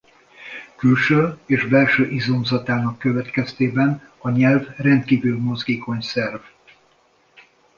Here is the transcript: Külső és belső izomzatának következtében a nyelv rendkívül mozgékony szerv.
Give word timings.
Külső 0.75 1.37
és 1.45 1.65
belső 1.67 2.05
izomzatának 2.09 2.99
következtében 2.99 4.01
a 4.17 4.29
nyelv 4.29 4.67
rendkívül 4.77 5.37
mozgékony 5.39 6.01
szerv. 6.01 6.41